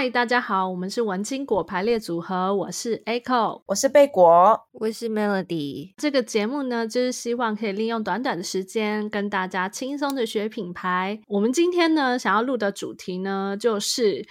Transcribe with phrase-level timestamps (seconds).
[0.00, 5.92] 嗨，大家好，我们是文青果排列组合，我是 Echo，我是贝果，我是 Melody。
[5.96, 11.18] 这个节目呢，就是希望可以利用短短的时间跟大家轻松的学品牌。
[11.26, 14.24] 我们今天呢，想要录的主题呢，就是。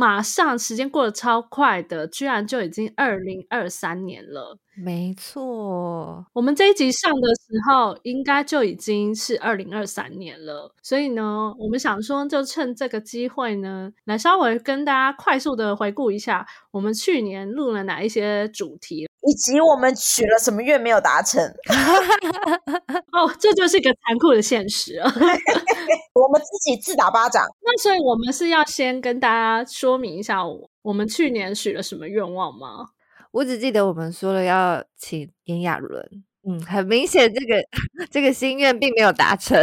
[0.00, 4.56] 马上时间过得超快的，居然就已经二零二三年了。
[4.74, 10.74] 没错，我们这一集上的时候，应该就已经是二零二三年了。
[10.82, 19.09] 所以呢，我们想说，就趁这个机会呢，来稍微跟大家快速的回顾一下，我们去年录了哪一些主题。
[19.28, 21.42] 以及我们许了什么愿没有达成？
[23.12, 25.12] 哦，这就是一个残酷的现实啊！
[26.14, 27.44] 我们自己自打巴掌。
[27.62, 30.40] 那所以，我们是要先跟大家说明一下，
[30.82, 32.88] 我们去年许了什么愿望吗？
[33.32, 36.08] 我只记得我们说了要请炎亚纶，
[36.48, 37.62] 嗯，很明显，这个
[38.10, 39.56] 这个心愿并没有达成。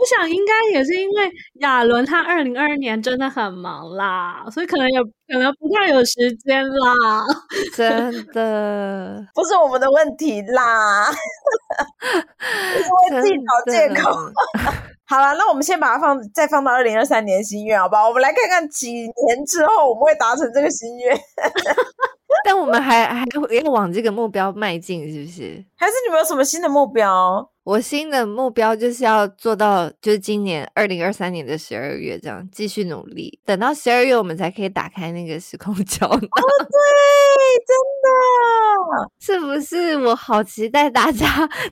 [0.00, 4.98] 我想应该也是因为亚纶他二零二二年真的很忙啦，所以可能也
[5.28, 6.94] 可能不太有时间啦。
[7.76, 11.12] 真的不是我们的问题啦，
[12.40, 14.10] 是为自己找借口。
[15.06, 18.08] 好了，那我们先把它放再放到二零二三年心愿，好不好？
[18.08, 21.20] 我们来看看几年之后我们会达成这个心愿。
[22.44, 25.62] 但我们还还要往这个目标迈进，是不是？
[25.76, 27.46] 还是你们有什么新的目标？
[27.62, 36.16] 我新的目标就是要做到，就是今年二零二三年的十二月这样继续努力，等到十二月我们才可以打开那个时空胶囊。
[36.18, 36.78] 哦，对，
[37.66, 39.96] 真的，是不是？
[40.06, 41.26] 我好期待大家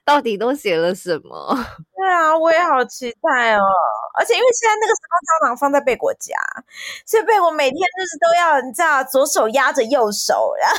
[0.05, 1.55] 到底都写了什么。
[1.97, 3.63] 对啊，我也好期待哦。
[4.19, 6.35] 而且因为现在那个时空胶囊放在贝果家，
[7.07, 10.71] 所以贝果每天就是都要你知道，左手压着右手，然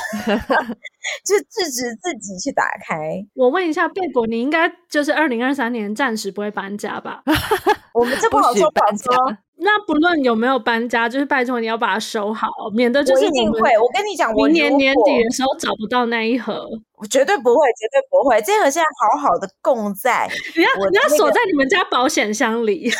[0.56, 0.74] 后
[1.24, 2.96] 就制止自己去打开。
[3.34, 7.22] 我问一下贝果，你应该就是二零二三年暂时不会搬家吧？
[7.94, 9.36] 我们这不好说，不好说。
[9.62, 13.58] 那不论有没有搬家，就是拜托你要把它收好，免得就是我一定会。
[13.78, 16.66] 我跟你讲，明年年底的时候找不到那一盒，
[16.96, 18.40] 我绝对不会，绝对不会。
[18.40, 22.90] 这盒现在好好的供在， 你要你要锁在你们家保险箱里。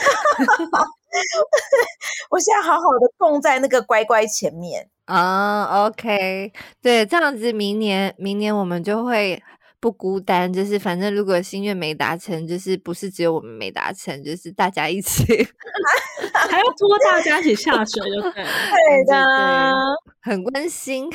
[2.31, 5.87] 我现在好好的供在那个乖乖前面啊。
[5.87, 9.43] OK，对，这样子明年明年我们就会。
[9.83, 15.25] 不孤单，就是反正如果心愿没达成，就是不是只有我们没达成，就是大家一起，
[16.37, 19.25] 还要拖大家一起下水，就对， 对的，
[20.21, 21.09] 很温馨。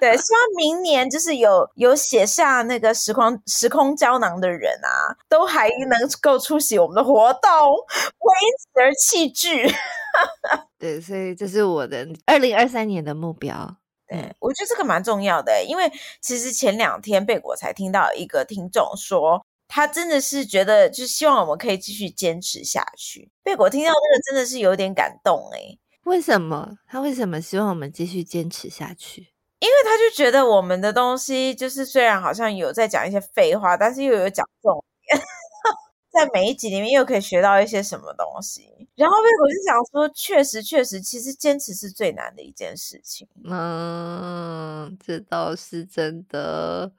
[0.00, 7.50] 对，希望明年就是有有写下那个时空时空胶囊的人啊，都还能够出席我们的活动，
[8.20, 9.70] 为此而弃剧。
[10.82, 13.76] 对，所以这是我的二零二三年的目标。
[14.08, 15.88] 对，我觉得这个蛮重要的，因为
[16.20, 23.30] 其实前两天贝果才听到一个听众说，他真的是觉得，就希望我们可以继续坚持下去。
[23.44, 25.78] 贝果听到这个真的是有点感动诶。
[26.02, 26.76] 为什么？
[26.88, 29.28] 他为什么希望我们继续坚持下去？
[29.60, 34.91] 因为他就觉得我们的东西就是虽然好像有在讲一些废话，但是又有讲重点。
[36.12, 43.26] 在每一集里面又可以学到一些什么东西，然后贝果就想说，确实确实，其实坚持是最难的一件事情。
[43.44, 46.92] 嗯，这倒是真的。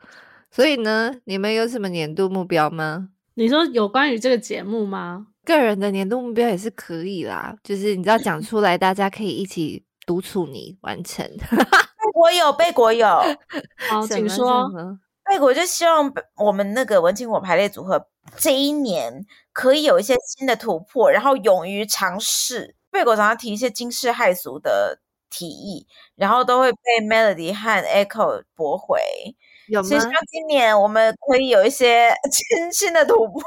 [0.50, 3.10] 所以呢，你们有什么年度目标吗？
[3.36, 5.28] 你说有关于这个节目吗？
[5.46, 11.26] 个人的年度目标也是可以啦，就是你知道讲出来，大家可以一起督促你完成。
[11.38, 13.08] 贝果有，贝果 有。
[13.90, 14.70] 好，请说。
[15.26, 18.08] 贝果就希望我们那个文青果排列组合
[18.38, 22.76] 这一年可以有一些新的突破，然后勇于尝试。
[22.90, 29.00] 贝果常常提一些惊世骇俗的提议，然后都会被 Melody 和 Echo 驳回。
[29.68, 29.88] 有吗？
[29.88, 33.42] 所以希望今年我们可以有一些 新新的突破。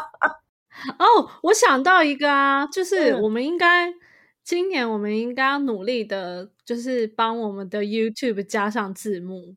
[0.98, 3.94] 哦，我想到一个啊，就是我们应该、嗯、
[4.42, 9.54] 今年我们应该要努力的，就是帮我们的 YouTube 加上字幕。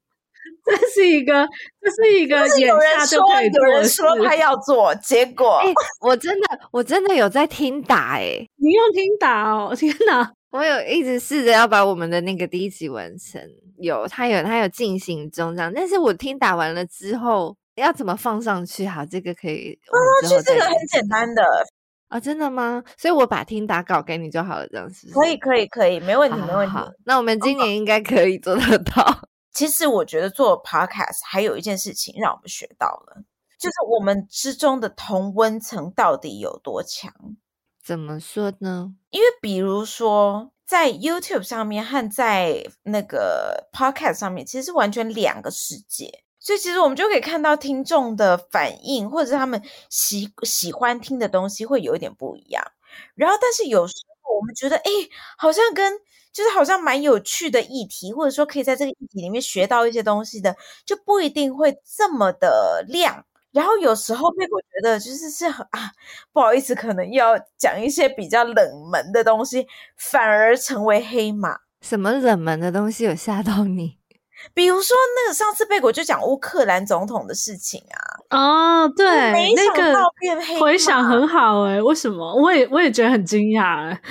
[0.66, 1.48] 这是一个，
[1.82, 3.66] 这是一个眼下就可以做。
[3.68, 10.32] 有人说他要做，结果，欸，我真的，我真的有在听打，欸， 诶你用听打哦，天哪！
[10.52, 13.42] 我有一直试着要把我们的那个第一集完成，
[13.78, 18.88] 有，他有，他有进行中这样，但是我听打完了之后，要怎么放上去？
[18.88, 19.78] 好，这个可以
[20.22, 21.44] 放上去，这个很简单的
[22.08, 22.82] 啊，真的吗？
[22.98, 25.14] 所以我把听打稿给你就好了，这样是是？
[25.14, 26.76] 可以，可以，可以，没问题，没问题。
[27.06, 29.28] 那我们今年应该可以做得到。
[29.58, 33.24] 其实我觉得做 podcast 还有一件事情让我们学到了，
[33.58, 37.12] 就是我们之中的同温层到底有多强？
[37.84, 38.94] 怎么说呢？
[39.10, 52.64] 因为比如说在 YouTube 上面和在那个 podcast 上面，其实是完全两个世界，所以其实我们就可以看到听众的反应，或者是他们喜喜欢听的东西会有一点不一样。
[53.16, 53.96] 然后，但是有时
[54.36, 54.92] 我们觉得，哎，
[55.38, 55.94] 好像跟
[56.32, 63.26] 就是好像蛮有趣的议题，或者说可以在这个议题里面学到一些东西的，就不一定会这么的亮。
[63.52, 65.92] 然后有时候被我觉得就是是很啊，
[66.32, 69.66] 不好意思，可能要讲一些比较冷门的东西，
[69.96, 71.58] 反而成为黑马。
[71.82, 73.97] 什么冷门的东西有吓到你？
[74.54, 77.98] 比如说那个上次贝果就讲乌克兰总统的事情啊。
[78.30, 79.06] 哦，对，
[79.54, 82.36] 那个回想很好哎、欸，为什么？
[82.36, 84.02] 我也我也觉得很惊讶哎，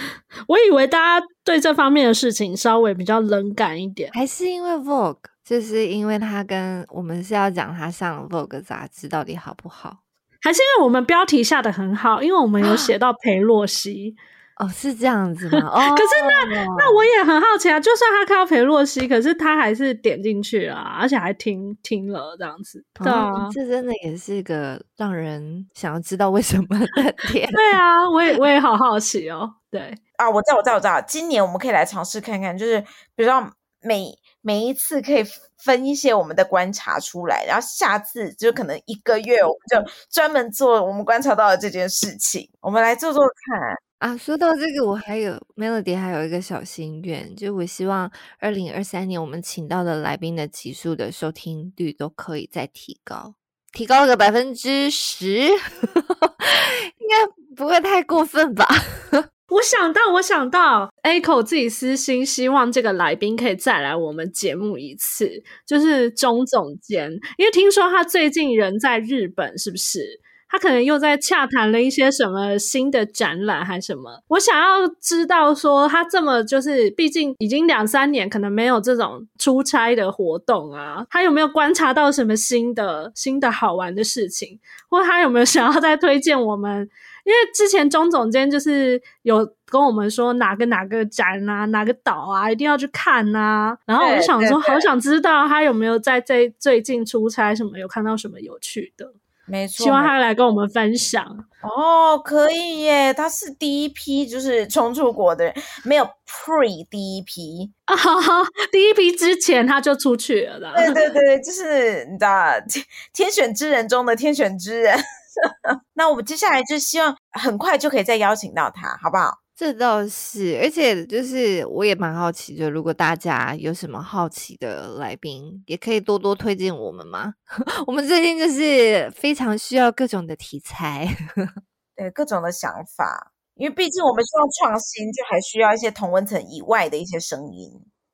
[0.48, 9.98] 我以为大家对这方面的事情稍微比较冷感一点，还是因为 Vogue，就是因为他跟我们是要讲他上 Vogue 杂志到底好不好，
[10.40, 14.16] 还是因为我们标题下的很好，因为我们有写到裴洛西。
[14.56, 15.68] 哦，是这样子吗？
[15.68, 16.14] 哦，可是
[16.50, 22.82] 那那我也很好奇啊，就算他看到裴洛西，可是他还是点进去了，而且还听听了这样子。
[22.94, 26.86] 对啊，哦，这真的也是一个让人想要知道为什么的
[27.30, 27.46] 点。
[27.52, 29.46] 对啊，我也我也好好奇哦。
[29.70, 31.00] 对啊，我知道，我知道，我知道。
[31.02, 32.80] 今年我们可以来尝试看看，就是
[33.14, 33.52] 比如说
[33.82, 34.08] 每
[34.40, 35.22] 每一次可以
[35.58, 43.76] 分一些我们的观察出来，然后下次就可能一个月我们就专门做我们观察到的这件事情，我们来做做看。
[43.98, 53.34] 啊，说到这个，我还有 Melody 还有一个小心愿，就我希望二零二三年我们请到的来宾的集数的收听率都可以再提高，
[53.72, 57.26] 提高个百分之十， 应该
[57.56, 58.68] 不会太过分吧？
[59.48, 70.20] 我想到，我想到，Echo 自己私心希望这个来宾可以再来我们节目一次，就是钟总监，因为听说他最近人在日本，是不是？
[70.48, 74.22] 他可能又在洽谈了一些什么新的展览还是什么？
[74.28, 81.04] 我想要知道说他这么就是，毕竟已经两三年，可能没有这种出差的活动啊。
[81.10, 84.58] 他有没有观察到什么新的、新的好玩的事情？
[84.88, 86.88] 或他有没有想要再推荐我们？
[87.24, 93.76] 因为之前钟总监就是有跟我们说哪个哪个展啊，哪个岛啊，一定要去看啊。
[93.84, 99.12] 然后我就想说，好想知道他有没有在这最近出差什么，有看到什么有趣的。
[99.46, 101.24] 没错，希望他来跟我们分享
[101.62, 103.14] 哦，可以耶！
[103.14, 105.54] 他是第一批就是冲出国的人，
[105.84, 107.94] 没有 pre 第一批啊，
[108.72, 110.72] 第一批之前他就出去了啦。
[110.76, 114.98] 对对对，就是 你知道，天天选之人中的天选之人。
[115.94, 119.38] 那我们接下来就希望很快就可以再邀请到他，好不好？
[119.56, 127.32] 这倒是，而且就是我也蛮好奇，就如果大家有什么好奇的来宾，也可以多多推荐我们嘛。
[127.86, 131.08] 我们最近就是非常需要各种的题材，
[131.96, 137.70] 对，各种的想法，因为毕竟我们需要创新，就还需要一些同温层以外的一些声音。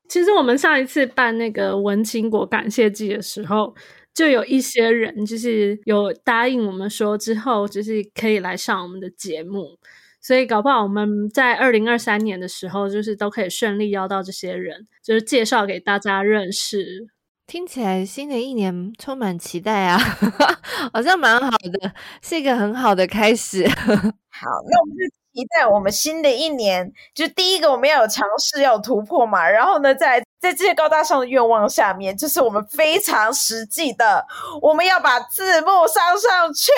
[0.09, 3.75] 其实我们上一次办那个文青果感谢祭的时候，
[4.15, 9.77] 就有一些人就是有答应我们说，之后就是可以来上我们的节目。
[10.23, 17.09] 所以搞不好我们在二零二三年的时候，就是都可以顺利邀到这些人，就是介绍给大家认识。
[17.45, 19.99] 听起来新的一年充满期待啊，
[20.95, 21.93] 好像蛮好的，
[22.23, 23.67] 是一个很好的开始。
[24.31, 25.05] 好，那我们就
[25.35, 29.47] 期待我们新的一年，就第一个我们要有尝试，要有突破嘛。
[29.47, 34.25] 然后呢，在在这些高大上的愿望下面，就是我们非常实际的，
[34.63, 36.71] 我们要把字幕上上去。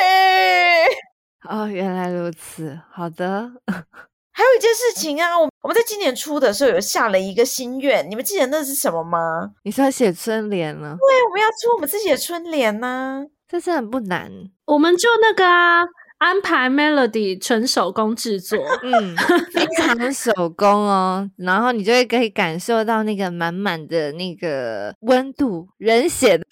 [1.48, 2.78] 哦，原来如此。
[2.90, 3.50] 好的，
[4.32, 9.52] 还有一件事情啊，我我们在今年初的时候有下了一个心愿，你们记得那是什么吗？
[9.62, 10.96] 你说写春联了？
[10.96, 14.30] 对，我们要出我们自己的春联呢、啊，这是很不难，
[14.66, 15.84] 我们就那个啊。
[16.24, 19.14] 安排 Melody 纯手工制作，嗯，
[19.52, 26.44] 非常手工哦，然后你就会可以感受到那个满满的那个温度，人血的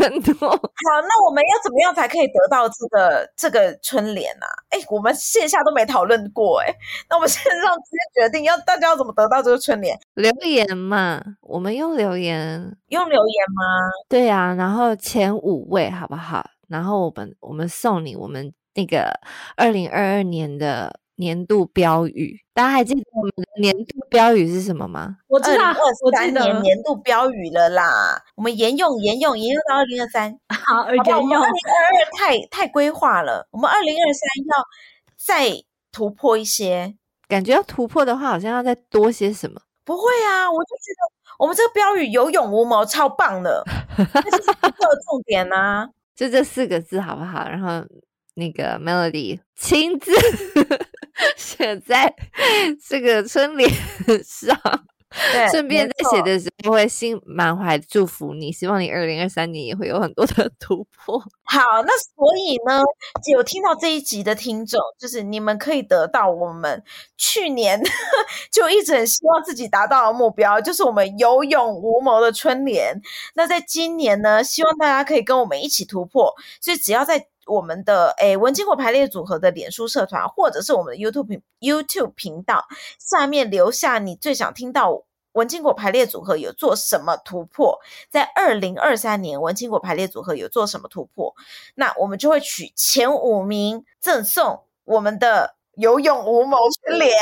[0.00, 0.32] 温度。
[0.44, 4.46] 好，那我们要怎么样才可以得到这个这个春联啊？
[4.70, 6.74] 哎，我们线下都没讨论过，哎，
[7.08, 9.96] 那我们线上直接决定要大家要怎么得到这个春联？
[10.14, 13.62] 留言嘛，我们用留言，用留言吗？
[14.08, 16.44] 对啊，然后前五位好不好？
[16.66, 18.52] 然后我们我们送你我们。
[18.74, 19.12] 那个
[19.56, 25.18] 二零二二年的年度标语，大家还记得我们的年度标语是什么吗？
[25.28, 25.74] 我知道，
[26.04, 28.20] 我三年年度标语了啦。
[28.34, 31.14] 我们沿用沿用沿用到二零二三， 好，沿用。
[31.14, 34.64] 二零二二太太规划了，我们二零二三要
[35.16, 35.62] 再
[35.92, 36.94] 突破一些。
[37.28, 39.60] 感觉要突破的话，好像要再多些什么？
[39.84, 43.62] 不会啊，我就觉得我们这个标语有勇无谋，超棒的，
[43.96, 47.46] 这是一个重点啊， 就这四个字好不好？
[47.48, 47.86] 然后。
[48.34, 50.12] 那个 Melody 亲自
[51.36, 52.14] 写在
[52.88, 53.70] 这个春联
[54.24, 54.58] 上，
[55.32, 61.22] 对，顺便在写的时候会心满怀祝福你，希望你二零二三年也会有很多的 突破。
[61.44, 62.80] 好，那所以呢，
[63.30, 66.82] 有听到这一集的听众，就是你们可以得到我们
[67.18, 67.78] 去年
[68.50, 72.98] 就一直很希望自己达到的目标，就是我们有勇无谋的春联。
[73.34, 76.32] 那在今年呢，希望大家可以跟我们一起突破。
[76.58, 82.66] 所以只要在我们的诶文青果排列组合的脸书社团，或者是我们的 YouTube YouTube 频道
[82.98, 87.78] 下面留下你最想听到文青果排列组合有做什么突破，
[88.10, 91.34] 在二零二三年文青果排列组合有做什么突破，
[91.74, 97.16] 那我们就会取前五名赠送我们的有勇无谋春联。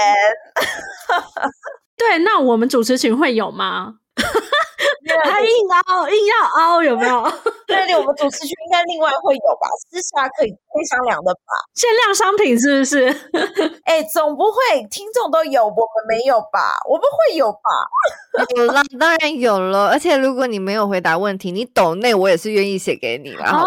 [1.96, 4.00] 对，那我们主持群会有吗？
[5.24, 5.48] 还硬
[5.86, 7.22] 凹，硬要凹，有没有？
[7.66, 11.40] 对对，我们主持区应该另外会有吧，私下可以可以商量的吧。
[11.74, 13.06] 限量商品是不是？
[13.84, 14.58] 哎，总不会
[14.90, 16.78] 听众都有，我们没有吧？
[16.88, 17.58] 我们会有吧？
[18.56, 19.88] 有啦，当然有了。
[19.88, 23.44] 而且如果你没有回答问题，你抖内我也是愿意写给你了。
[23.44, 23.64] 哦，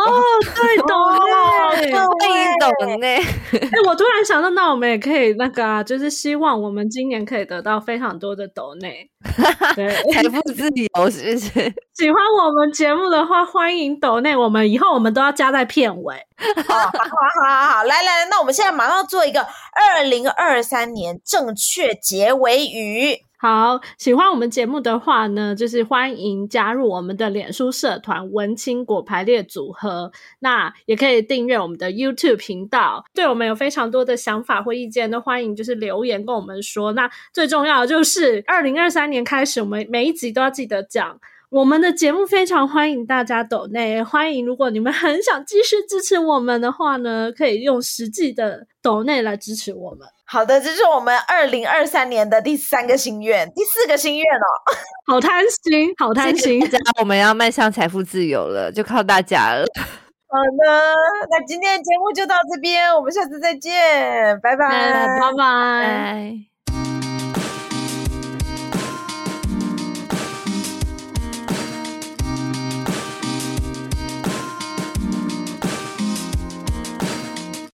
[0.56, 3.18] 对，抖内，欢迎抖内。
[3.18, 9.13] 哎，我突然想到，那我们也可以那个啊，就是希望我们今年可以得到非常多的抖内，对，
[10.14, 11.50] 财富自由是不是？
[11.96, 14.36] 喜欢我们节目的话，欢迎抖内。
[14.36, 16.16] 我们以后我们都要加在片尾。
[16.68, 23.24] 好好好好，来来来，那我们现在马上做一个二零二三年正确结尾语。
[23.46, 30.14] 好，喜欢我们节目的话呢，就是欢迎加入我们的脸书社团“文青果排列组合”。
[30.40, 33.04] 那也可以订阅我们的 YouTube 频道。
[33.14, 36.94] 对我们有非常多的想法或意见，都欢迎就是留言跟我们说。
[36.94, 41.20] 那最重要的就是，二零二三年开始，我们每一集都要记得讲。
[41.54, 50.00] 我们的节目非常欢迎大家抖内，欢迎如果你们很想继续支持我们的话呢，可以用实际的抖内来支持我们。
[50.26, 54.74] 好的，这是我们二零二三年的第三个心愿，第四个心愿哦，
[55.14, 59.64] 好贪心，好贪心，大家我们要迈向财富自由了，就靠大家了。
[59.76, 60.96] 好的，
[61.30, 66.53] 那今天的节目就到这边，我们下次再见，拜拜，拜拜。